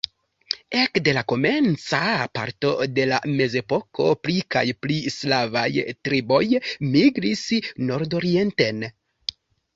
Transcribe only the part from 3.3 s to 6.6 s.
mezepoko pli kaj pli slavaj triboj